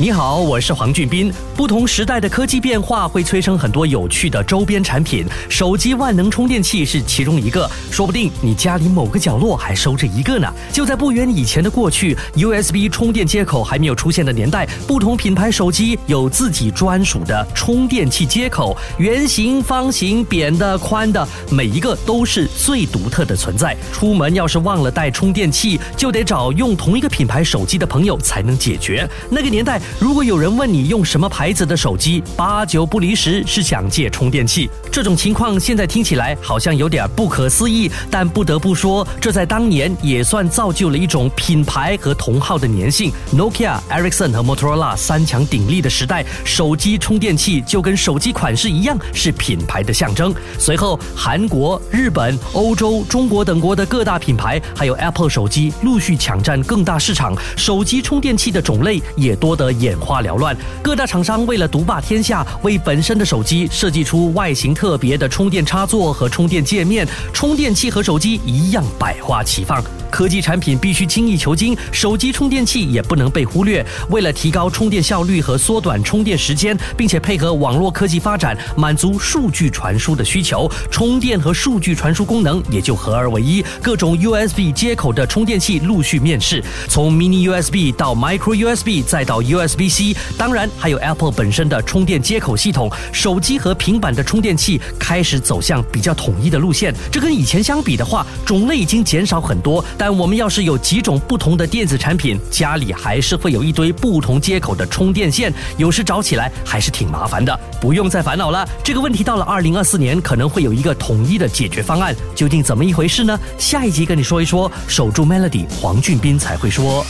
[0.00, 1.30] 你好，我是黄俊斌。
[1.54, 7.70] 不同时代的科技变化会催生很多有趣的周边产品，手机万能充电器是其中一个。
[7.90, 10.50] 说不定你家里某个角落还收着一个呢。
[10.72, 23.76] 就在不远以前的过去，USB 充电接口还没有出现的年代，不同品牌手机有自己专属的充电器接口，圆形、方形、扁的、宽的，每一个都是最独特的存在。
[23.92, 29.06] 出门要是忘了带充电器，就得找用同一个品牌手机的朋友才能解决。
[29.28, 29.78] 那个年代。
[29.98, 34.70] 如果有人问你用什么牌子的手机，八九不离十是想借充电器。
[34.92, 43.10] 这种情况现在听起来好像有点不可思议，但不得不说，这在当年也算造就了一种品牌和同号的粘性。
[43.34, 50.34] Nokia、Ericsson 和 Motorola 三强鼎立的时代，手机充电器就跟手机款式一样是品牌的象征。
[50.58, 59.70] 随后，韩国、日本、欧洲、中国等国的各大品牌，还有 Apple 手机陆续抢占更大市场，手机充电器的种类也多得。
[59.80, 69.82] 眼花缭乱，各大厂商为了独霸天下，为本身的手机设计出外形特别的充电插座和充电界面，充电器和手机一样百花齐放。
[70.10, 73.84] 科技产品必须精益求精，手机充电器也不能被忽略。
[74.08, 83.64] 为了提高充电效率和缩短充电时间，并且配合网络科技发展，满足数据传输的需求，充电和数据传输功能也就合二为一。
[83.80, 92.90] 各种 USB 接口的充电器陆续面世，从 Mini USB 到 Micro USB，再到 U USB-C，当然还有 Apple 本身的充电接口系统。
[93.12, 96.94] 手机和平板的充电器开始走向比较统一的路线。
[97.10, 99.84] 这跟以前相比的话，种类已经减少很多。
[99.98, 107.58] 但我们要是有几种不同的电子产品，家里还是会有一堆不同接口的充电线，有时找起来还是挺麻烦的。
[107.80, 112.14] 不用再烦恼了，这个问题到了二零二四年可能会有一个统一的解决方案。
[112.34, 113.38] 究竟怎么一回事呢？
[113.58, 114.70] 下一集跟你说一说。
[114.86, 117.04] 守住 Melody，黄俊斌才会说。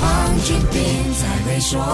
[0.00, 0.10] 黄
[0.44, 0.82] 俊斌
[1.14, 1.93] 才会说。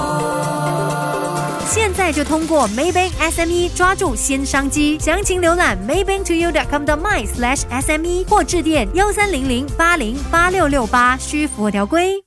[1.66, 12.25] 现在就通过 Maybank SME 抓住新商机，详情浏览 maybanktoyou.com 的 my/sme 或致电幺三零零八零八六六八，需符合条规。